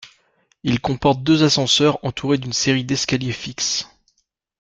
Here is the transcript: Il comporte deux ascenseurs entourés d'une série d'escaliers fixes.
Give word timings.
Il 0.63 0.81
comporte 0.81 1.21
deux 1.21 1.43
ascenseurs 1.43 2.03
entourés 2.03 2.39
d'une 2.39 2.53
série 2.53 2.83
d'escaliers 2.85 3.31
fixes. 3.31 3.87